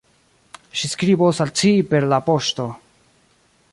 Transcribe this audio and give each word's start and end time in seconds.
Ŝi 0.79 0.89
skribos 0.93 1.41
al 1.45 1.53
ci 1.61 1.71
per 1.91 2.09
la 2.15 2.19
poŝto. 2.31 2.67